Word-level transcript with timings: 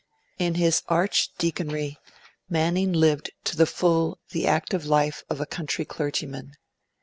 In 0.39 0.55
his 0.55 0.81
archdeaconry, 0.87 1.99
Manning 2.49 2.91
lived 2.91 3.29
to 3.43 3.55
the 3.55 3.67
full 3.67 4.17
the 4.31 4.47
active 4.47 4.87
life 4.87 5.23
of 5.29 5.39
a 5.39 5.45
country 5.45 5.85
clergyman. 5.85 6.53